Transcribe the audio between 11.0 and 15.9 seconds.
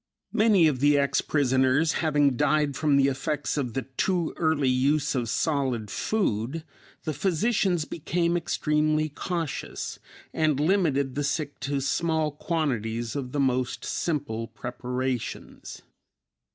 the sick to small quantities of the most simple preparations.